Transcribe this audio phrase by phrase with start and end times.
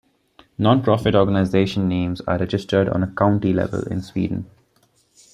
[0.57, 4.49] Non-profit organisation names are registered on county level in Sweden.